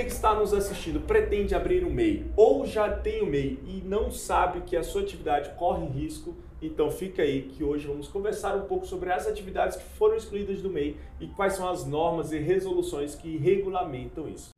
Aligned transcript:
está 0.00 0.34
nos 0.34 0.52
assistindo 0.54 1.00
pretende 1.00 1.54
abrir 1.54 1.84
um 1.84 1.90
MEI 1.90 2.30
ou 2.36 2.66
já 2.66 2.90
tem 2.90 3.22
um 3.22 3.26
MEI 3.26 3.58
e 3.66 3.82
não 3.84 4.10
sabe 4.10 4.62
que 4.62 4.76
a 4.76 4.82
sua 4.82 5.02
atividade 5.02 5.50
corre 5.58 5.86
risco, 5.86 6.34
então 6.60 6.90
fica 6.90 7.22
aí 7.22 7.42
que 7.42 7.62
hoje 7.62 7.86
vamos 7.86 8.08
conversar 8.08 8.56
um 8.56 8.62
pouco 8.62 8.86
sobre 8.86 9.12
as 9.12 9.26
atividades 9.26 9.76
que 9.76 9.84
foram 9.96 10.16
excluídas 10.16 10.62
do 10.62 10.70
MEI 10.70 10.96
e 11.20 11.26
quais 11.26 11.54
são 11.54 11.68
as 11.68 11.84
normas 11.84 12.32
e 12.32 12.38
resoluções 12.38 13.14
que 13.14 13.36
regulamentam 13.36 14.28
isso. 14.28 14.50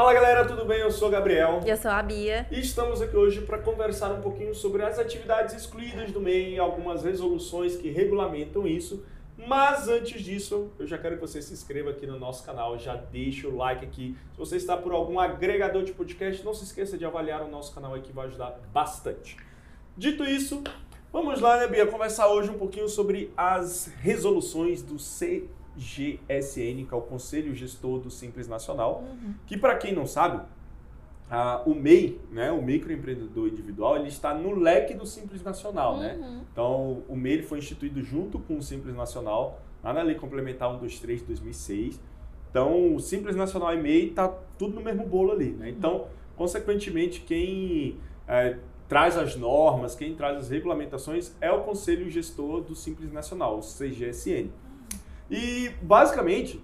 Fala 0.00 0.14
galera, 0.14 0.46
tudo 0.46 0.64
bem? 0.64 0.80
Eu 0.80 0.90
sou 0.90 1.08
o 1.08 1.10
Gabriel. 1.10 1.60
E 1.62 1.68
eu 1.68 1.76
sou 1.76 1.90
a 1.90 2.02
Bia. 2.02 2.46
E 2.50 2.58
estamos 2.58 3.02
aqui 3.02 3.14
hoje 3.14 3.42
para 3.42 3.58
conversar 3.58 4.10
um 4.10 4.22
pouquinho 4.22 4.54
sobre 4.54 4.82
as 4.82 4.98
atividades 4.98 5.54
excluídas 5.54 6.10
do 6.10 6.22
MEI, 6.22 6.58
algumas 6.58 7.04
resoluções 7.04 7.76
que 7.76 7.90
regulamentam 7.90 8.66
isso. 8.66 9.04
Mas 9.36 9.88
antes 9.88 10.22
disso, 10.22 10.70
eu 10.78 10.86
já 10.86 10.96
quero 10.96 11.16
que 11.16 11.20
você 11.20 11.42
se 11.42 11.52
inscreva 11.52 11.90
aqui 11.90 12.06
no 12.06 12.18
nosso 12.18 12.42
canal, 12.46 12.78
já 12.78 12.96
deixa 12.96 13.46
o 13.46 13.54
like 13.54 13.84
aqui. 13.84 14.16
Se 14.32 14.38
você 14.38 14.56
está 14.56 14.74
por 14.74 14.92
algum 14.92 15.20
agregador 15.20 15.82
de 15.82 15.92
podcast, 15.92 16.42
não 16.42 16.54
se 16.54 16.64
esqueça 16.64 16.96
de 16.96 17.04
avaliar 17.04 17.42
o 17.42 17.48
nosso 17.50 17.74
canal 17.74 17.94
aqui, 17.94 18.10
vai 18.10 18.26
ajudar 18.28 18.58
bastante. 18.72 19.36
Dito 19.98 20.24
isso, 20.24 20.64
vamos 21.12 21.42
lá, 21.42 21.58
né, 21.58 21.66
Bia, 21.68 21.86
conversar 21.86 22.26
hoje 22.28 22.48
um 22.48 22.56
pouquinho 22.56 22.88
sobre 22.88 23.30
as 23.36 23.92
resoluções 24.00 24.80
do 24.80 24.98
C 24.98 25.46
GSN, 25.80 26.84
que 26.86 26.92
é 26.92 26.96
o 26.96 27.00
Conselho 27.00 27.54
Gestor 27.54 27.98
do 27.98 28.10
Simples 28.10 28.46
Nacional, 28.46 29.02
uhum. 29.02 29.34
que 29.46 29.56
para 29.56 29.76
quem 29.76 29.94
não 29.94 30.06
sabe, 30.06 30.42
o 31.64 31.74
MEI, 31.74 32.20
né, 32.30 32.50
o 32.50 32.60
microempreendedor 32.60 33.48
individual, 33.48 33.96
ele 33.96 34.08
está 34.08 34.34
no 34.34 34.54
leque 34.54 34.94
do 34.94 35.06
Simples 35.06 35.42
Nacional, 35.42 35.98
né? 35.98 36.14
uhum. 36.14 36.20
né? 36.20 36.44
Então, 36.52 37.02
o 37.08 37.16
MEI 37.16 37.42
foi 37.42 37.58
instituído 37.58 38.02
junto 38.02 38.38
com 38.40 38.58
o 38.58 38.62
Simples 38.62 38.94
Nacional, 38.94 39.60
lá 39.82 39.92
na 39.92 40.02
Lei 40.02 40.16
Complementar 40.16 40.68
123 40.68 41.20
de 41.20 41.26
2006. 41.26 42.00
Então, 42.50 42.94
o 42.94 43.00
Simples 43.00 43.36
Nacional 43.36 43.72
e 43.74 43.80
MEI 43.80 44.08
está 44.08 44.28
tudo 44.58 44.74
no 44.74 44.80
mesmo 44.80 45.06
bolo 45.06 45.30
ali, 45.30 45.50
né? 45.50 45.70
Então, 45.70 45.98
uhum. 45.98 46.06
consequentemente, 46.36 47.20
quem 47.20 47.96
é, 48.26 48.56
traz 48.88 49.16
as 49.16 49.36
normas, 49.36 49.94
quem 49.94 50.16
traz 50.16 50.36
as 50.36 50.50
regulamentações 50.50 51.32
é 51.40 51.50
o 51.52 51.62
Conselho 51.62 52.10
Gestor 52.10 52.60
do 52.60 52.74
Simples 52.74 53.12
Nacional, 53.12 53.56
o 53.56 53.60
CGSN. 53.60 54.50
E, 55.30 55.70
basicamente, 55.80 56.60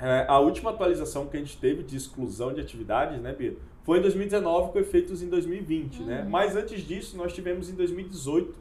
é, 0.00 0.24
a 0.28 0.38
última 0.38 0.70
atualização 0.70 1.26
que 1.26 1.36
a 1.36 1.40
gente 1.40 1.56
teve 1.58 1.82
de 1.82 1.96
exclusão 1.96 2.52
de 2.52 2.60
atividades, 2.60 3.20
né, 3.20 3.32
Bia, 3.32 3.56
foi 3.84 3.98
em 3.98 4.02
2019 4.02 4.72
com 4.72 4.78
efeitos 4.78 5.22
em 5.22 5.28
2020, 5.28 5.98
né? 5.98 6.00
uhum. 6.00 6.06
né? 6.06 6.26
Mas 6.30 6.56
antes 6.56 6.82
disso, 6.82 7.16
nós 7.16 7.32
tivemos 7.32 7.68
em 7.68 7.74
2018 7.74 8.54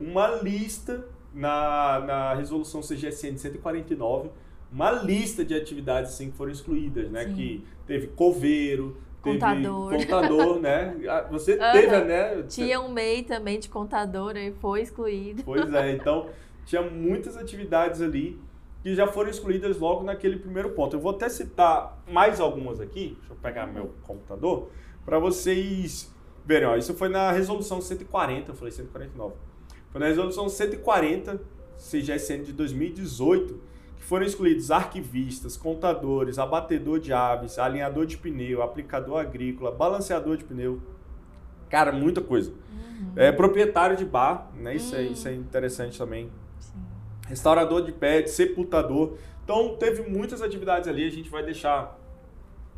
uma 0.00 0.28
lista 0.42 1.06
na, 1.32 2.00
na 2.00 2.34
resolução 2.34 2.80
CGSN 2.80 3.36
149, 3.36 4.30
uma 4.72 4.90
lista 4.90 5.44
de 5.44 5.54
atividades 5.54 6.12
assim, 6.12 6.30
que 6.30 6.36
foram 6.36 6.50
excluídas, 6.50 7.10
né? 7.10 7.26
Sim. 7.26 7.34
Que 7.34 7.64
teve 7.86 8.08
coveiro, 8.08 8.96
contador. 9.22 9.90
Teve 9.90 10.06
contador, 10.06 10.60
né? 10.60 10.96
Ah, 11.08 11.26
você 11.30 11.52
uhum. 11.52 11.72
teve, 11.72 12.04
né? 12.04 12.42
Tinha 12.48 12.80
um 12.80 12.90
MEI 12.90 13.22
também 13.22 13.60
de 13.60 13.68
contador 13.68 14.36
e 14.36 14.52
foi 14.52 14.82
excluído. 14.82 15.44
Pois 15.44 15.72
é, 15.72 15.92
então 15.94 16.28
tinha 16.64 16.82
muitas 16.82 17.36
atividades 17.36 18.02
ali 18.02 18.38
que 18.86 18.94
já 18.94 19.04
foram 19.04 19.28
excluídas 19.28 19.78
logo 19.78 20.04
naquele 20.04 20.38
primeiro 20.38 20.70
ponto. 20.70 20.94
Eu 20.94 21.00
vou 21.00 21.10
até 21.10 21.28
citar 21.28 22.00
mais 22.08 22.38
algumas 22.38 22.78
aqui, 22.78 23.16
deixa 23.18 23.32
eu 23.32 23.36
pegar 23.36 23.66
meu 23.66 23.92
computador, 24.04 24.70
para 25.04 25.18
vocês 25.18 26.14
verem. 26.44 26.68
Ó, 26.68 26.76
isso 26.76 26.94
foi 26.94 27.08
na 27.08 27.32
resolução 27.32 27.80
140, 27.80 28.52
eu 28.52 28.54
falei 28.54 28.70
149. 28.70 29.34
Foi 29.90 30.00
na 30.00 30.06
resolução 30.06 30.48
140, 30.48 31.40
CGSN 31.76 32.44
de 32.44 32.52
2018, 32.52 33.60
que 33.96 34.04
foram 34.04 34.24
excluídos 34.24 34.70
arquivistas, 34.70 35.56
contadores, 35.56 36.38
abatedor 36.38 37.00
de 37.00 37.12
aves, 37.12 37.58
alinhador 37.58 38.06
de 38.06 38.16
pneu, 38.16 38.62
aplicador 38.62 39.18
agrícola, 39.18 39.72
balanceador 39.72 40.36
de 40.36 40.44
pneu. 40.44 40.80
Cara, 41.68 41.90
muita 41.90 42.20
coisa. 42.20 42.52
Uhum. 42.52 43.12
É, 43.16 43.32
proprietário 43.32 43.96
de 43.96 44.04
bar, 44.04 44.48
né? 44.54 44.76
Isso, 44.76 44.94
uhum. 44.94 45.00
é, 45.00 45.04
isso 45.06 45.26
é 45.26 45.34
interessante 45.34 45.98
também 45.98 46.30
restaurador 47.26 47.82
de 47.82 47.92
pet, 47.92 48.30
sepultador. 48.30 49.16
Então 49.44 49.76
teve 49.76 50.08
muitas 50.08 50.42
atividades 50.42 50.88
ali, 50.88 51.06
a 51.06 51.10
gente 51.10 51.28
vai 51.28 51.42
deixar 51.42 51.98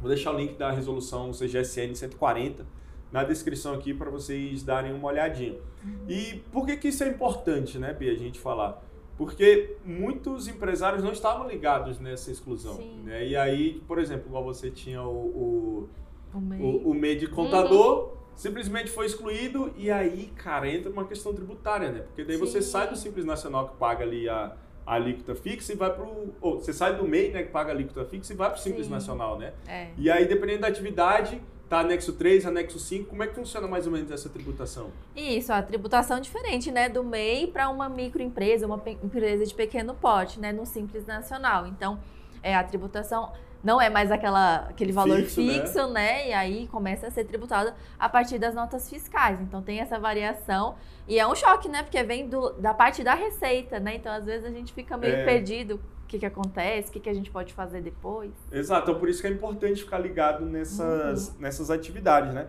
vou 0.01 0.09
deixar 0.09 0.33
o 0.33 0.37
link 0.37 0.57
da 0.57 0.71
resolução 0.71 1.33
CGSN 1.33 1.95
140 1.95 2.65
na 3.11 3.25
descrição 3.25 3.75
aqui 3.75 3.95
para 3.95 4.11
vocês 4.11 4.63
darem 4.63 4.93
uma 4.93 5.09
olhadinha. 5.09 5.59
Uhum. 5.83 6.05
E 6.09 6.43
por 6.53 6.67
que 6.67 6.77
que 6.77 6.89
isso 6.89 7.03
é 7.03 7.09
importante, 7.09 7.79
né, 7.79 7.93
Bia, 7.93 8.13
a 8.13 8.17
gente 8.17 8.39
falar? 8.39 8.83
Porque 9.17 9.77
muitos 9.85 10.47
empresários 10.47 11.03
não 11.03 11.11
estavam 11.11 11.49
ligados 11.49 11.99
nessa 11.99 12.31
exclusão. 12.31 12.77
Sim. 12.77 13.03
Né? 13.05 13.27
E 13.27 13.37
aí, 13.37 13.83
por 13.89 13.99
exemplo, 13.99 14.29
igual 14.29 14.45
você 14.45 14.71
tinha 14.71 15.03
o, 15.03 15.09
o, 15.09 15.89
o, 16.35 16.41
MEI. 16.41 16.61
o, 16.61 16.91
o 16.91 16.95
MEI 16.95 17.17
de 17.17 17.27
contador, 17.27 18.11
uhum 18.13 18.19
simplesmente 18.39 18.89
foi 18.89 19.05
excluído 19.05 19.75
e 19.77 19.91
aí, 19.91 20.33
cara, 20.37 20.71
entra 20.71 20.91
uma 20.91 21.05
questão 21.05 21.35
tributária, 21.35 21.91
né? 21.91 22.01
Porque 22.03 22.23
daí 22.23 22.37
Sim. 22.37 22.41
você 22.41 22.63
sai 22.63 22.89
do 22.89 22.97
Simples 22.97 23.25
Nacional 23.25 23.71
que 23.71 23.77
paga 23.77 24.05
ali 24.05 24.29
a, 24.29 24.53
a 24.87 24.95
alíquota 24.95 25.35
fixa 25.35 25.73
e 25.73 25.77
vai 25.77 25.93
pro. 25.93 26.33
Ou 26.41 26.61
você 26.61 26.73
sai 26.73 26.97
do 26.97 27.07
MEI, 27.07 27.33
né, 27.33 27.43
que 27.43 27.51
paga 27.51 27.73
a 27.73 27.75
alíquota 27.75 28.05
fixa 28.05 28.33
e 28.33 28.37
vai 28.37 28.49
pro 28.49 28.61
Simples 28.61 28.87
Sim. 28.87 28.93
Nacional, 28.93 29.39
né? 29.39 29.53
É. 29.67 29.89
E 29.99 30.09
aí, 30.09 30.25
dependendo 30.25 30.61
da 30.61 30.69
atividade, 30.69 31.43
tá 31.69 31.81
anexo 31.81 32.13
3, 32.13 32.47
anexo 32.47 32.79
5, 32.79 33.11
como 33.11 33.25
é 33.25 33.27
que 33.27 33.35
funciona 33.35 33.67
mais 33.67 33.87
ou 33.87 33.93
menos 33.93 34.09
essa 34.13 34.29
tributação? 34.29 34.93
Isso, 35.17 35.53
a 35.53 35.61
tributação 35.61 36.19
é 36.19 36.21
diferente, 36.21 36.71
né, 36.71 36.89
do 36.89 37.03
MEI 37.03 37.49
para 37.49 37.69
uma 37.69 37.89
microempresa, 37.89 38.67
uma 38.67 38.81
empresa 39.03 39.45
de 39.45 39.55
pequeno 39.55 39.95
porte, 39.95 40.39
né, 40.39 40.53
no 40.53 40.65
Simples 40.65 41.05
Nacional. 41.05 41.67
Então, 41.67 41.99
é 42.41 42.55
a 42.55 42.63
tributação 42.63 43.33
não 43.63 43.81
é 43.81 43.91
mais 43.91 44.11
aquela, 44.11 44.67
aquele 44.69 44.93
valor 44.93 45.19
fixo, 45.19 45.43
né? 45.43 45.53
fixo 45.53 45.87
né? 45.89 45.93
né? 45.93 46.29
E 46.29 46.33
aí 46.33 46.69
começa 46.69 47.09
a 47.09 47.11
ser 47.11 47.25
tributado 47.25 47.73
a 47.99 48.09
partir 48.09 48.39
das 48.39 48.55
notas 48.55 48.89
fiscais. 48.89 49.41
Então 49.41 49.63
tem 49.63 49.81
essa 49.81 49.99
variação. 49.99 50.77
E 51.07 51.19
é 51.19 51.27
um 51.27 51.35
choque, 51.35 51.69
né? 51.69 51.83
Porque 51.83 52.03
vem 52.03 52.29
do, 52.29 52.51
da 52.53 52.73
parte 52.73 53.03
da 53.03 53.15
receita, 53.15 53.81
né? 53.81 53.97
Então 53.97 54.13
às 54.13 54.25
vezes 54.25 54.45
a 54.45 54.51
gente 54.51 54.73
fica 54.73 54.97
meio 54.97 55.15
é. 55.15 55.25
perdido. 55.25 55.81
O 56.05 56.09
que, 56.09 56.19
que 56.19 56.25
acontece, 56.25 56.89
o 56.89 56.93
que, 56.93 57.01
que 57.01 57.11
a 57.11 57.13
gente 57.13 57.31
pode 57.31 57.53
fazer 57.53 57.83
depois. 57.83 58.31
Exato, 58.51 58.89
então 58.89 58.99
por 58.99 59.11
isso 59.11 59.21
que 59.21 59.27
é 59.27 59.31
importante 59.31 59.83
ficar 59.83 59.99
ligado 59.99 60.47
nessas, 60.47 61.29
uhum. 61.29 61.35
nessas 61.39 61.71
atividades, 61.71 62.33
né? 62.33 62.49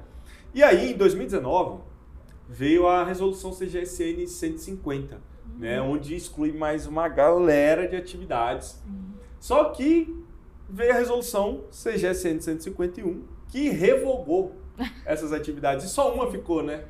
E 0.53 0.63
aí, 0.63 0.93
em 0.93 0.95
2019, 0.95 1.81
veio 2.47 2.87
a 2.87 3.03
resolução 3.03 3.51
CGSN 3.51 4.25
150, 4.25 5.15
uhum. 5.15 5.21
né? 5.59 5.81
Onde 5.81 6.15
exclui 6.15 6.53
mais 6.53 6.87
uma 6.87 7.09
galera 7.09 7.85
de 7.85 7.97
atividades. 7.97 8.81
Uhum. 8.87 9.09
Só 9.41 9.65
que 9.65 10.23
veio 10.69 10.91
a 10.91 10.95
resolução 10.95 11.63
CGSN 11.71 12.39
151, 12.39 13.23
que 13.49 13.69
revogou 13.69 14.55
essas 15.05 15.33
atividades. 15.33 15.85
E 15.85 15.89
só 15.89 16.13
uma 16.13 16.31
ficou, 16.31 16.63
né? 16.63 16.83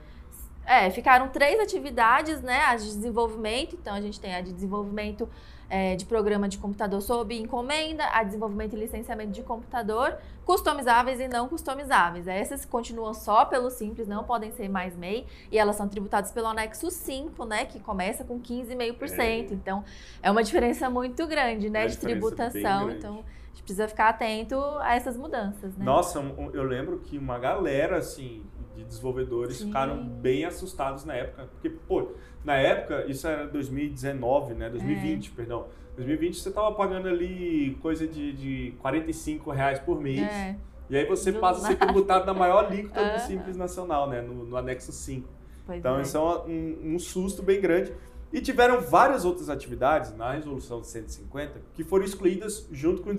É, 0.65 0.91
ficaram 0.91 1.29
três 1.29 1.59
atividades, 1.59 2.41
né? 2.41 2.61
As 2.65 2.83
de 2.83 2.95
desenvolvimento, 2.95 3.75
então 3.75 3.95
a 3.95 4.01
gente 4.01 4.19
tem 4.19 4.35
a 4.35 4.41
de 4.41 4.53
desenvolvimento 4.53 5.27
é, 5.67 5.95
de 5.95 6.05
programa 6.05 6.47
de 6.47 6.59
computador 6.59 7.01
sob 7.01 7.35
encomenda, 7.35 8.05
a 8.11 8.23
desenvolvimento 8.23 8.75
e 8.75 8.79
licenciamento 8.79 9.31
de 9.31 9.41
computador, 9.41 10.17
customizáveis 10.45 11.19
e 11.19 11.27
não 11.27 11.47
customizáveis. 11.47 12.27
Essas 12.27 12.65
continuam 12.65 13.15
só 13.15 13.45
pelo 13.45 13.71
Simples, 13.71 14.07
não 14.07 14.23
podem 14.23 14.51
ser 14.51 14.69
mais 14.69 14.95
MEI, 14.95 15.25
e 15.51 15.57
elas 15.57 15.75
são 15.75 15.87
tributadas 15.87 16.31
pelo 16.31 16.47
anexo 16.47 16.91
5, 16.91 17.45
né? 17.45 17.65
Que 17.65 17.79
começa 17.79 18.23
com 18.23 18.39
15,5%. 18.39 19.19
É. 19.19 19.37
Então, 19.51 19.83
é 20.21 20.29
uma 20.29 20.43
diferença 20.43 20.87
muito 20.87 21.25
grande, 21.25 21.69
né? 21.69 21.87
de 21.87 21.97
tributação. 21.97 22.91
Então 22.91 23.23
gente 23.59 23.63
precisa 23.63 23.87
ficar 23.87 24.09
atento 24.09 24.55
a 24.79 24.95
essas 24.95 25.17
mudanças, 25.17 25.75
né? 25.77 25.85
Nossa, 25.85 26.19
eu 26.53 26.63
lembro 26.63 26.99
que 26.99 27.17
uma 27.17 27.37
galera, 27.37 27.97
assim, 27.97 28.43
de 28.75 28.83
desenvolvedores 28.83 29.57
Sim. 29.57 29.67
ficaram 29.67 30.03
bem 30.03 30.45
assustados 30.45 31.05
na 31.05 31.13
época. 31.13 31.47
Porque, 31.51 31.69
pô, 31.69 32.11
na 32.43 32.55
época, 32.55 33.05
isso 33.07 33.27
era 33.27 33.47
2019, 33.47 34.53
né? 34.53 34.69
2020, 34.69 35.27
é. 35.27 35.35
perdão. 35.35 35.67
2020 35.95 36.39
você 36.39 36.51
tava 36.51 36.73
pagando 36.73 37.09
ali 37.09 37.77
coisa 37.81 38.07
de, 38.07 38.31
de 38.31 38.71
45 38.79 39.51
reais 39.51 39.79
por 39.79 39.99
mês. 39.99 40.21
É. 40.21 40.55
E 40.89 40.97
aí 40.97 41.05
você 41.05 41.31
do 41.31 41.39
passa 41.39 41.65
a 41.65 41.67
ser 41.67 41.75
tributado 41.75 42.25
na 42.25 42.33
maior 42.33 42.65
alíquota 42.65 43.13
do 43.13 43.19
Simples 43.27 43.57
Nacional, 43.57 44.09
né? 44.09 44.21
No, 44.21 44.45
no 44.45 44.57
anexo 44.57 44.91
5. 44.91 45.27
Pois 45.65 45.79
então, 45.79 45.99
é. 45.99 46.01
isso 46.01 46.17
é 46.17 46.21
um, 46.21 46.95
um 46.95 46.99
susto 46.99 47.43
bem 47.43 47.59
grande. 47.59 47.93
E 48.31 48.39
tiveram 48.41 48.79
várias 48.79 49.25
outras 49.25 49.49
atividades 49.49 50.15
na 50.15 50.31
resolução 50.33 50.81
de 50.81 50.87
150 50.87 51.61
que 51.73 51.83
foram 51.83 52.05
excluídas 52.05 52.67
junto 52.71 53.01
com 53.01 53.09
os 53.09 53.17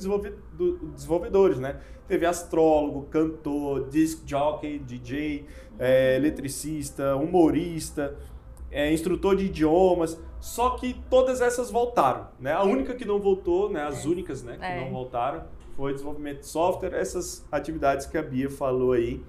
desenvolvedores, 0.94 1.58
né? 1.58 1.80
Teve 2.06 2.26
astrólogo, 2.26 3.02
cantor, 3.10 3.88
disc 3.88 4.22
jockey, 4.24 4.78
DJ, 4.78 5.46
é, 5.78 6.16
eletricista, 6.16 7.16
humorista. 7.16 8.16
é, 8.72 8.92
instrutor 8.92 9.34
de 9.34 9.46
idiomas, 9.46 10.16
só 10.38 10.70
que 10.76 10.94
todas 11.10 11.40
essas 11.40 11.72
voltaram, 11.72 12.28
né? 12.38 12.52
A 12.52 12.62
única 12.62 12.94
que 12.94 13.04
não 13.04 13.18
voltou, 13.18 13.68
né? 13.68 13.82
As 13.82 14.04
É. 14.04 14.08
únicas, 14.08 14.44
né? 14.44 14.56
Que 14.58 14.64
É. 14.64 14.80
não 14.84 14.92
voltaram 14.92 15.42
foi 15.74 15.92
desenvolvimento 15.92 16.38
de 16.42 16.46
software, 16.46 16.94
essas 16.94 17.44
atividades 17.50 18.06
que 18.06 18.16
a 18.16 18.22
Bia 18.22 18.48
falou 18.48 18.92
aí. 18.92 19.20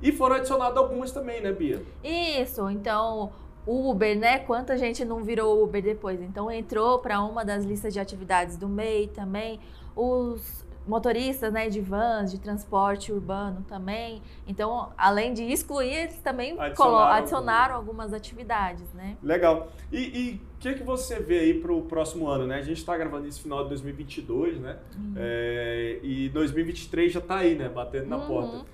E 0.00 0.10
foram 0.10 0.36
adicionadas 0.36 0.78
algumas 0.78 1.12
também, 1.12 1.42
né, 1.42 1.52
Bia? 1.52 1.82
Isso, 2.02 2.66
então 2.70 3.30
o 3.68 3.90
Uber, 3.90 4.18
né? 4.18 4.38
Quanta 4.38 4.78
gente 4.78 5.04
não 5.04 5.22
virou 5.22 5.62
Uber 5.62 5.82
depois? 5.82 6.20
Então 6.22 6.50
entrou 6.50 6.98
para 7.00 7.20
uma 7.22 7.44
das 7.44 7.64
listas 7.64 7.92
de 7.92 8.00
atividades 8.00 8.56
do 8.56 8.66
MEI 8.68 9.08
também. 9.08 9.60
Os 9.94 10.66
motoristas, 10.86 11.52
né, 11.52 11.68
de 11.68 11.82
vans, 11.82 12.30
de 12.32 12.38
transporte 12.38 13.12
urbano 13.12 13.62
também. 13.68 14.22
Então, 14.46 14.88
além 14.96 15.34
de 15.34 15.42
excluir, 15.44 15.92
eles 15.92 16.16
também 16.20 16.58
Adicionaram 16.58 17.12
adicionaram 17.12 17.74
algumas 17.74 18.14
atividades, 18.14 18.90
né? 18.94 19.18
Legal. 19.22 19.68
E 19.92 20.40
o 20.54 20.58
que, 20.58 20.72
que 20.72 20.82
você 20.82 21.20
vê 21.20 21.40
aí 21.40 21.60
para 21.60 21.70
o 21.74 21.82
próximo 21.82 22.26
ano, 22.26 22.46
né? 22.46 22.56
A 22.56 22.62
gente 22.62 22.78
está 22.78 22.96
gravando 22.96 23.28
esse 23.28 23.38
final 23.42 23.64
de 23.64 23.68
2022, 23.68 24.60
né? 24.60 24.78
É, 25.14 25.98
e 26.02 26.30
2023 26.30 27.12
já 27.12 27.20
está 27.20 27.36
aí, 27.36 27.54
né? 27.54 27.68
Batendo 27.68 28.06
na 28.06 28.16
Uhum. 28.16 28.26
porta. 28.26 28.64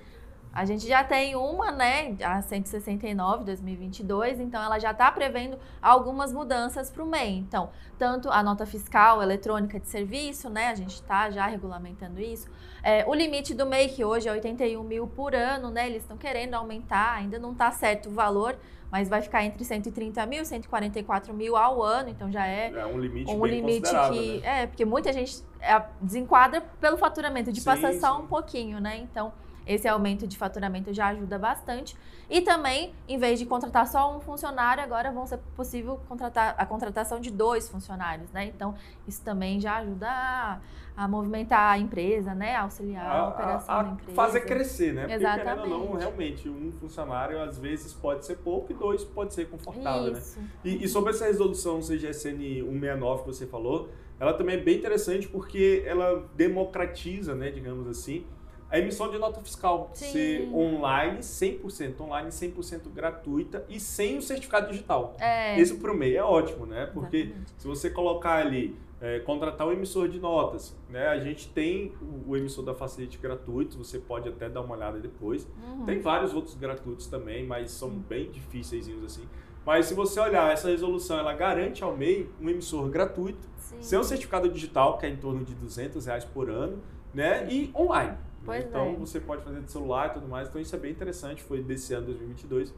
A 0.55 0.63
gente 0.63 0.87
já 0.87 1.03
tem 1.03 1.35
uma, 1.35 1.69
né, 1.69 2.15
a 2.23 2.41
169, 2.41 3.43
2022, 3.43 4.39
então 4.39 4.63
ela 4.63 4.79
já 4.79 4.91
está 4.91 5.11
prevendo 5.11 5.59
algumas 5.81 6.31
mudanças 6.31 6.89
para 6.89 7.03
o 7.03 7.05
MEI. 7.05 7.39
Então, 7.39 7.69
tanto 7.99 8.29
a 8.31 8.41
nota 8.41 8.65
fiscal 8.65 9.21
eletrônica 9.21 9.77
de 9.77 9.89
serviço, 9.89 10.49
né, 10.49 10.69
a 10.69 10.75
gente 10.75 10.93
está 10.93 11.29
já 11.29 11.45
regulamentando 11.45 12.21
isso. 12.21 12.47
É, 12.81 13.03
o 13.05 13.13
limite 13.13 13.53
do 13.53 13.65
MEI, 13.65 13.89
que 13.89 14.05
hoje 14.05 14.29
é 14.29 14.31
81 14.31 14.81
mil 14.81 15.05
por 15.07 15.35
ano, 15.35 15.69
né, 15.69 15.87
eles 15.87 16.03
estão 16.03 16.15
querendo 16.15 16.53
aumentar, 16.53 17.15
ainda 17.15 17.37
não 17.37 17.51
está 17.51 17.69
certo 17.71 18.07
o 18.07 18.13
valor, 18.13 18.55
mas 18.89 19.09
vai 19.09 19.21
ficar 19.21 19.43
entre 19.43 19.65
130 19.65 20.25
mil 20.25 20.43
e 20.43 20.45
144 20.45 21.33
mil 21.33 21.57
ao 21.57 21.83
ano, 21.83 22.07
então 22.07 22.31
já 22.31 22.47
é 22.47 22.71
É 22.71 22.85
um 22.85 22.97
limite 22.97 23.29
um 23.29 23.45
limite 23.45 23.89
que. 23.89 24.39
né? 24.39 24.61
É, 24.61 24.67
porque 24.67 24.85
muita 24.85 25.11
gente 25.11 25.43
é, 25.59 25.81
desenquadra 25.99 26.61
pelo 26.79 26.95
faturamento, 26.95 27.51
de 27.51 27.59
Sim, 27.59 27.65
passar 27.65 27.93
só 27.95 28.15
sim. 28.15 28.23
um 28.23 28.27
pouquinho, 28.27 28.79
né? 28.79 28.97
Então, 28.99 29.33
esse 29.65 29.87
aumento 29.87 30.27
de 30.27 30.37
faturamento 30.37 30.93
já 30.93 31.07
ajuda 31.07 31.39
bastante. 31.39 31.95
E 32.29 32.41
também, 32.41 32.93
em 33.07 33.17
vez 33.17 33.37
de 33.39 33.45
contratar 33.45 33.87
só 33.87 34.15
um 34.15 34.19
funcionário, 34.19 34.83
agora 34.83 35.11
vão 35.11 35.27
ser 35.27 35.37
possível 35.55 35.99
contratar 36.07 36.55
a 36.57 36.65
contratação 36.65 37.19
de 37.19 37.29
dois 37.31 37.69
funcionários, 37.69 38.31
né? 38.31 38.45
Então, 38.45 38.73
isso 39.07 39.21
também 39.23 39.59
já 39.59 39.77
ajuda 39.77 40.07
a, 40.09 40.59
a 40.97 41.07
movimentar 41.07 41.73
a 41.73 41.77
empresa, 41.77 42.33
né? 42.33 42.55
A 42.55 42.63
auxiliar 42.63 43.05
a, 43.05 43.29
operação 43.29 43.75
a, 43.75 43.83
da 43.83 43.89
empresa. 43.91 44.15
fazer 44.15 44.41
crescer, 44.41 44.93
né? 44.93 45.07
Porque 45.07 45.19
querendo 45.19 45.61
ou 45.61 45.67
não, 45.67 45.95
Exatamente. 45.95 45.99
realmente, 45.99 46.49
um 46.49 46.71
funcionário 46.79 47.39
às 47.41 47.59
vezes 47.59 47.93
pode 47.93 48.25
ser 48.25 48.37
pouco 48.37 48.71
e 48.71 48.75
dois 48.75 49.03
pode 49.03 49.33
ser 49.33 49.47
confortável, 49.47 50.13
né? 50.13 50.19
Isso. 50.19 50.39
E, 50.63 50.83
e 50.83 50.87
sobre 50.87 51.11
essa 51.11 51.25
resolução 51.25 51.79
CGSN 51.79 52.63
169 52.65 53.21
que 53.21 53.27
você 53.27 53.45
falou, 53.45 53.89
ela 54.19 54.33
também 54.33 54.55
é 54.55 54.61
bem 54.61 54.77
interessante 54.77 55.27
porque 55.27 55.83
ela 55.85 56.27
democratiza, 56.35 57.35
né, 57.35 57.51
digamos 57.51 57.87
assim, 57.87 58.25
a 58.69 58.79
emissão 58.79 59.09
de 59.09 59.17
nota 59.17 59.39
fiscal. 59.41 59.91
Sim. 59.93 60.11
Ser 60.11 60.49
online, 60.53 61.19
100% 61.19 62.01
online, 62.01 62.29
100% 62.29 62.89
gratuita 62.93 63.65
e 63.69 63.79
sem 63.79 64.17
o 64.17 64.21
certificado 64.21 64.69
digital. 64.69 65.15
É, 65.19 65.59
Isso 65.59 65.77
para 65.77 65.91
o 65.91 65.95
MEI 65.95 66.17
é 66.17 66.23
ótimo, 66.23 66.65
né? 66.65 66.85
Porque 66.87 67.17
exatamente. 67.17 67.53
se 67.57 67.67
você 67.67 67.89
colocar 67.89 68.35
ali, 68.35 68.77
é, 69.01 69.19
contratar 69.19 69.67
um 69.67 69.71
emissor 69.71 70.07
de 70.07 70.19
notas, 70.19 70.75
né? 70.89 71.07
A 71.07 71.19
gente 71.19 71.49
tem 71.49 71.93
o, 72.01 72.31
o 72.31 72.37
emissor 72.37 72.63
da 72.63 72.73
Facilite 72.73 73.17
gratuito, 73.17 73.77
você 73.77 73.99
pode 73.99 74.27
até 74.27 74.49
dar 74.49 74.61
uma 74.61 74.75
olhada 74.75 74.99
depois. 74.99 75.47
Uhum. 75.63 75.85
Tem 75.85 75.99
vários 75.99 76.33
outros 76.33 76.55
gratuitos 76.55 77.07
também, 77.07 77.45
mas 77.45 77.71
são 77.71 77.89
bem 77.89 78.31
difíceis 78.31 78.87
assim. 79.03 79.27
Mas 79.65 79.87
se 79.87 79.93
você 79.95 80.19
olhar, 80.19 80.51
essa 80.51 80.69
resolução, 80.69 81.17
ela 81.17 81.33
garante 81.33 81.83
ao 81.83 81.97
MEI 81.97 82.29
um 82.39 82.49
emissor 82.49 82.87
gratuito, 82.87 83.47
Sim. 83.57 83.77
sem 83.81 83.97
um 83.99 84.03
certificado 84.03 84.47
digital, 84.47 84.97
que 84.97 85.07
é 85.07 85.09
em 85.09 85.17
torno 85.17 85.43
de 85.43 85.55
200 85.55 86.05
reais 86.05 86.23
por 86.23 86.49
ano, 86.49 86.81
né? 87.13 87.47
E 87.49 87.71
online. 87.75 88.15
Pois 88.45 88.63
então 88.63 88.89
é. 88.89 88.95
você 88.95 89.19
pode 89.19 89.43
fazer 89.43 89.61
de 89.61 89.71
celular 89.71 90.09
e 90.11 90.13
tudo 90.13 90.27
mais. 90.27 90.47
Então 90.47 90.61
isso 90.61 90.75
é 90.75 90.79
bem 90.79 90.91
interessante, 90.91 91.41
foi 91.43 91.61
desse 91.61 91.93
ano 91.93 92.05
2022. 92.07 92.73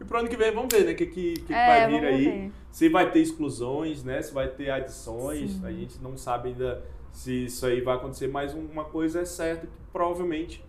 E 0.00 0.04
pro 0.04 0.18
ano 0.18 0.28
que 0.28 0.36
vem, 0.36 0.52
vamos 0.52 0.74
ver, 0.74 0.84
né? 0.84 0.92
O 0.92 0.96
que, 0.96 1.06
que, 1.06 1.34
que 1.40 1.54
É, 1.54 1.66
vai 1.66 1.88
vir 1.88 2.04
aí. 2.06 2.24
ver. 2.24 2.52
Se 2.72 2.88
vai 2.88 3.10
ter 3.12 3.20
exclusões, 3.20 4.02
né? 4.02 4.20
Se 4.22 4.34
vai 4.34 4.48
ter 4.48 4.70
adições. 4.70 5.52
Sim. 5.52 5.66
A 5.66 5.70
gente 5.70 6.02
não 6.02 6.16
sabe 6.16 6.48
ainda 6.48 6.82
se 7.12 7.44
isso 7.44 7.64
aí 7.64 7.80
vai 7.80 7.94
acontecer, 7.96 8.26
mas 8.26 8.52
uma 8.54 8.84
coisa 8.84 9.20
é 9.20 9.24
certa, 9.24 9.66
que 9.68 9.72
provavelmente 9.92 10.64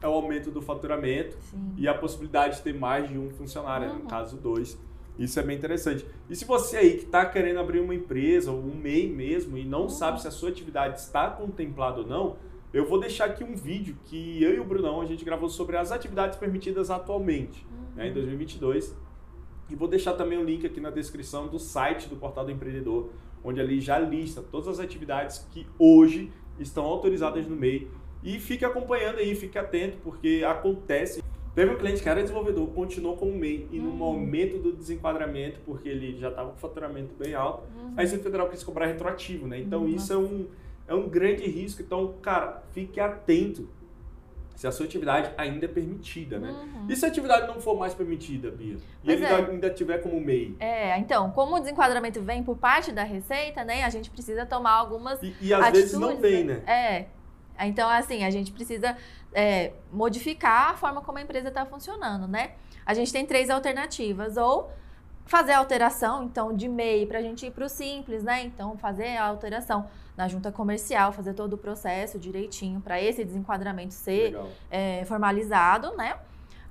é 0.00 0.06
o 0.06 0.12
aumento 0.12 0.48
do 0.52 0.62
faturamento 0.62 1.36
Sim. 1.50 1.72
e 1.76 1.88
a 1.88 1.94
possibilidade 1.94 2.58
de 2.58 2.62
ter 2.62 2.72
mais 2.72 3.08
de 3.08 3.18
um 3.18 3.28
funcionário? 3.30 3.88
Uhum. 3.90 3.98
no 3.98 4.04
caso 4.06 4.36
dois. 4.36 4.78
Isso 5.18 5.40
é 5.40 5.42
bem 5.42 5.56
interessante. 5.56 6.06
E 6.30 6.36
se 6.36 6.44
você 6.44 6.76
aí 6.76 6.90
que 6.98 7.04
está 7.06 7.26
querendo 7.26 7.58
abrir 7.58 7.80
uma 7.80 7.92
empresa 7.92 8.52
ou 8.52 8.58
um 8.60 8.76
MEI 8.76 9.08
mesmo 9.08 9.58
e 9.58 9.64
não 9.64 9.82
Uhum. 9.82 9.88
sabe 9.88 10.22
se 10.22 10.28
a 10.28 10.30
sua 10.30 10.50
atividade 10.50 11.00
está 11.00 11.28
contemplada 11.28 12.02
ou 12.02 12.06
não, 12.06 12.36
eu 12.72 12.84
vou 12.86 13.00
deixar 13.00 13.26
aqui 13.26 13.42
um 13.42 13.54
vídeo 13.56 13.96
que 14.04 14.42
eu 14.42 14.54
e 14.54 14.60
o 14.60 14.64
Brunão 14.64 15.00
a 15.00 15.04
gente 15.06 15.24
gravou 15.24 15.48
sobre 15.48 15.76
as 15.76 15.90
atividades 15.90 16.36
permitidas 16.38 16.90
atualmente, 16.90 17.66
né, 17.96 18.04
Uhum. 18.04 18.10
em 18.10 18.12
2022. 18.12 18.94
E 19.70 19.74
vou 19.74 19.88
deixar 19.88 20.14
também 20.14 20.38
o 20.38 20.44
link 20.44 20.66
aqui 20.66 20.80
na 20.80 20.90
descrição 20.90 21.46
do 21.48 21.58
site 21.58 22.08
do 22.08 22.16
Portal 22.16 22.44
do 22.44 22.50
Empreendedor, 22.50 23.10
onde 23.44 23.60
ali 23.60 23.80
já 23.80 23.98
lista 23.98 24.42
todas 24.42 24.68
as 24.68 24.80
atividades 24.80 25.46
que 25.50 25.66
hoje 25.78 26.30
estão 26.58 26.84
autorizadas 26.84 27.46
no 27.46 27.54
MEI. 27.56 27.88
E 28.22 28.38
fique 28.40 28.64
acompanhando 28.64 29.18
aí, 29.18 29.34
fique 29.34 29.56
atento, 29.58 29.98
porque 30.02 30.42
acontece. 30.46 31.22
Teve 31.54 31.72
um 31.72 31.76
cliente 31.76 32.02
que 32.02 32.08
era 32.08 32.20
desenvolvedor, 32.20 32.66
continuou 32.68 33.16
como 33.16 33.32
MEI, 33.32 33.68
e 33.70 33.78
no 33.78 33.90
Uhum. 33.90 33.96
momento 33.96 34.58
do 34.58 34.72
desenquadramento, 34.72 35.60
porque 35.66 35.88
ele 35.88 36.16
já 36.18 36.28
estava 36.30 36.50
com 36.50 36.56
faturamento 36.56 37.14
bem 37.18 37.34
alto, 37.34 37.62
Uhum. 37.76 37.94
a 37.96 38.00
Receita 38.00 38.24
Federal 38.24 38.48
quis 38.48 38.62
cobrar 38.64 38.86
retroativo, 38.86 39.46
né? 39.46 39.58
Então 39.60 39.82
Uhum. 39.82 39.88
isso 39.88 40.12
é 40.12 40.16
um, 40.16 40.46
é 40.88 40.94
um 40.94 41.08
grande 41.08 41.46
risco. 41.46 41.82
Então, 41.82 42.14
cara, 42.20 42.62
fique 42.72 42.98
atento 42.98 43.68
se 44.56 44.66
a 44.66 44.72
sua 44.72 44.86
atividade 44.86 45.30
ainda 45.38 45.66
é 45.66 45.68
permitida, 45.68 46.40
né? 46.40 46.50
Uhum. 46.50 46.86
E 46.88 46.96
se 46.96 47.04
a 47.04 47.08
atividade 47.08 47.46
não 47.46 47.60
for 47.60 47.78
mais 47.78 47.94
permitida, 47.94 48.50
Bia? 48.50 48.74
E 48.74 48.78
Pois 49.04 49.16
ele 49.16 49.24
é. 49.24 49.34
ainda, 49.34 49.70
tiver 49.70 49.98
como 49.98 50.20
MEI? 50.20 50.56
É, 50.58 50.98
então, 50.98 51.30
como 51.30 51.54
o 51.54 51.60
desenquadramento 51.60 52.20
vem 52.22 52.42
por 52.42 52.56
parte 52.56 52.90
da 52.90 53.04
Receita, 53.04 53.62
né, 53.62 53.84
a 53.84 53.88
gente 53.88 54.10
precisa 54.10 54.44
tomar 54.44 54.72
algumas 54.72 55.22
E, 55.22 55.32
e 55.40 55.54
às 55.54 55.70
vezes 55.70 55.92
não 55.92 56.08
atitudes, 56.08 56.32
vem, 56.32 56.44
né? 56.44 56.62
É. 56.66 57.06
Então, 57.68 57.88
assim, 57.88 58.24
a 58.24 58.30
gente 58.30 58.50
precisa 58.50 58.96
é, 59.32 59.74
modificar 59.92 60.70
a 60.70 60.74
forma 60.76 61.02
como 61.02 61.18
a 61.18 61.22
empresa 61.22 61.48
está 61.48 61.64
funcionando, 61.64 62.26
né? 62.26 62.52
A 62.84 62.94
gente 62.94 63.12
tem 63.12 63.24
três 63.24 63.50
alternativas. 63.50 64.36
Ou 64.36 64.72
fazer 65.28 65.52
a 65.52 65.58
alteração, 65.58 66.24
então, 66.24 66.54
de 66.54 66.66
MEI 66.66 67.06
para 67.06 67.18
a 67.18 67.22
gente 67.22 67.46
ir 67.46 67.50
para 67.50 67.64
o 67.64 67.68
simples, 67.68 68.24
né? 68.24 68.42
Então, 68.42 68.76
fazer 68.78 69.18
a 69.18 69.26
alteração 69.26 69.86
na 70.16 70.26
junta 70.26 70.50
comercial, 70.50 71.12
fazer 71.12 71.34
todo 71.34 71.52
o 71.52 71.58
processo 71.58 72.18
direitinho 72.18 72.80
para 72.80 73.00
esse 73.00 73.24
desenquadramento 73.24 73.92
ser 73.92 74.36
é, 74.70 75.04
formalizado, 75.04 75.94
né? 75.96 76.16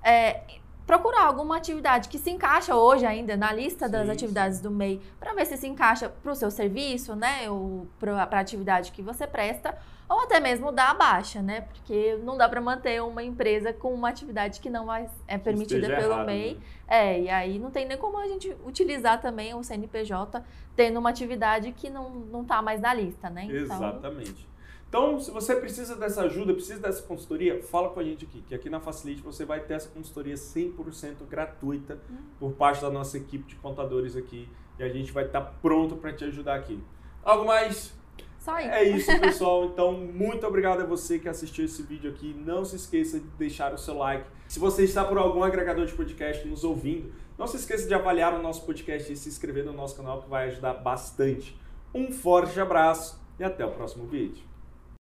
É, 0.03 0.41
procurar 0.88 1.25
alguma 1.25 1.58
atividade 1.58 2.08
que 2.08 2.17
se 2.17 2.32
encaixa 2.32 2.74
hoje 2.74 3.06
ainda 3.06 3.36
na 3.36 3.51
lista 3.51 3.89
das 3.89 4.06
Sim, 4.06 4.12
atividades 4.13 4.62
do 4.62 4.72
MEI, 4.72 5.01
para 5.20 5.34
ver 5.34 5.46
se 5.46 5.58
se 5.58 5.67
encaixa 5.67 6.08
para 6.08 6.32
o 6.32 6.36
seu 6.36 6.50
serviço, 6.50 7.13
né? 7.13 7.41
Para 8.00 8.24
a 8.24 8.39
atividade 8.39 8.94
que 8.94 9.01
você 9.01 9.27
presta, 9.27 9.77
ou 10.08 10.22
até 10.22 10.39
mesmo 10.39 10.72
dar 10.72 10.91
a 10.91 10.94
baixa, 10.94 11.41
né? 11.41 11.62
Porque 11.62 12.17
não 12.24 12.38
dá 12.38 12.48
para 12.48 12.62
manter 12.62 13.03
uma 13.03 13.22
empresa 13.22 13.74
com 13.74 13.94
uma 13.94 14.08
atividade 14.08 14.62
que 14.62 14.70
não 14.70 14.88
é 15.27 15.38
permitida 15.38 15.88
pelo 15.88 16.13
errado, 16.13 16.25
MEI. 16.25 16.53
né? 16.53 16.62
É, 16.88 17.22
e 17.22 17.29
aí 17.29 17.60
não 17.60 17.70
tem 17.70 17.86
nem 17.86 17.98
como 17.98 18.17
a 18.17 18.27
gente 18.29 18.56
utilizar 18.65 19.20
também 19.20 19.53
o 19.53 19.62
CNPJ 19.62 20.41
tendo 20.74 21.00
uma 21.00 21.10
atividade 21.10 21.74
que 21.74 21.89
não, 21.89 22.10
não 22.10 22.46
tá 22.46 22.62
mais 22.62 22.79
na 22.79 22.94
lista, 22.94 23.29
né? 23.29 23.44
Então, 23.44 23.62
Exatamente. 23.62 24.48
Então, 24.89 25.20
se 25.20 25.29
você 25.32 25.56
precisa 25.56 25.96
dessa 25.96 26.22
ajuda, 26.24 26.53
precisa 26.53 26.79
dessa 26.79 27.01
consultoria, 27.03 27.62
fala 27.62 27.89
com 27.89 28.00
a 28.00 28.03
gente 28.03 28.24
aqui, 28.25 28.41
que 28.41 28.56
aqui 28.56 28.70
na 28.70 28.79
Facilite 28.79 29.22
você 29.22 29.44
vai 29.44 29.60
ter 29.60 29.74
essa 29.74 29.89
consultoria 29.89 30.36
100% 30.36 31.25
gratuita 31.29 32.00
Hum. 32.10 32.15
por 32.39 32.53
parte 32.53 32.82
da 32.82 32.89
nossa 32.89 33.17
equipe 33.17 33.46
de 33.48 33.56
contadores 33.58 34.15
aqui 34.15 34.48
e 34.79 34.84
a 34.84 34.89
gente 34.89 35.12
vai 35.12 35.25
estar 35.25 35.41
pronto 35.62 35.98
para 35.98 36.13
te 36.13 36.24
ajudar 36.24 36.56
aqui. 36.56 36.82
Algo 37.24 37.46
mais? 37.46 37.94
só 38.39 38.58
isso. 38.60 38.70
É 38.70 38.84
isso, 38.84 39.12
pessoal. 39.20 39.65
Então, 39.65 39.91
muito 39.91 40.48
obrigado 40.48 40.82
a 40.82 40.86
você 40.86 41.20
que 41.20 41.27
assistiu 41.27 41.65
esse 41.65 41.84
vídeo 41.84 42.10
aqui. 42.10 42.34
Não 42.34 42.63
se 42.63 42.77
esqueça 42.77 43.20
de 43.20 43.27
deixar 43.38 43.74
o 43.74 43.77
seu 43.77 43.98
like. 43.98 44.25
Se 44.48 44.58
você 44.58 44.86
está 44.86 45.03
por 45.03 45.17
algum 45.17 45.44
agregador 45.44 45.86
de 45.86 45.94
podcast 45.94 46.48
nos 46.48 46.63
ouvindo, 46.63 47.12
não 47.38 47.46
se 47.46 47.58
esqueça 47.58 47.86
de 47.86 47.94
avaliar 47.94 48.34
o 48.34 48.41
nosso 48.41 48.65
podcast 48.65 49.12
e 49.12 49.17
se 49.17 49.27
inscrever 49.27 49.65
no 49.65 49.74
nosso 49.74 49.98
canal 49.98 50.22
que 50.22 50.29
vai 50.29 50.48
ajudar 50.48 50.75
bastante. 50.75 51.60
Um 51.94 52.10
forte 52.12 52.58
abraço 52.58 53.22
e 53.38 53.44
até 53.44 53.65
o 53.65 53.72
próximo 53.72 54.06
vídeo. 54.08 54.44